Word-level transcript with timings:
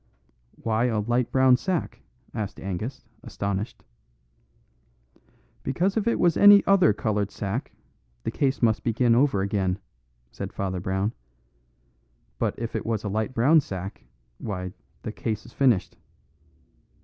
"Why 0.55 0.85
a 0.85 0.99
light 0.99 1.31
brown 1.31 1.57
sack?" 1.57 2.01
asked 2.33 2.59
Angus, 2.59 3.05
astonished. 3.21 3.83
"Because 5.61 5.95
if 5.95 6.07
it 6.07 6.19
was 6.19 6.35
any 6.35 6.65
other 6.65 6.91
coloured 6.91 7.29
sack, 7.29 7.71
the 8.23 8.31
case 8.31 8.63
must 8.63 8.83
begin 8.83 9.13
over 9.13 9.43
again," 9.43 9.77
said 10.31 10.51
Father 10.53 10.79
Brown; 10.79 11.13
"but 12.39 12.57
if 12.57 12.75
it 12.75 12.83
was 12.83 13.03
a 13.03 13.09
light 13.09 13.35
brown 13.35 13.59
sack, 13.61 14.03
why, 14.39 14.73
the 15.03 15.11
case 15.11 15.45
is 15.45 15.53
finished." 15.53 15.95